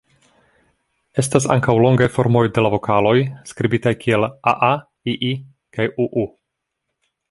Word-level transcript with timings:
Estas 1.23 1.45
ankaŭ 1.55 1.75
longaj 1.83 2.07
formoj 2.17 2.43
de 2.57 2.65
la 2.67 2.73
vokaloj, 2.77 3.13
skribitaj 3.53 3.95
kiel 4.03 4.29
'aa', 4.31 4.75
'ii' 4.79 5.41
kaj 5.79 5.91
'uu'. 5.95 6.31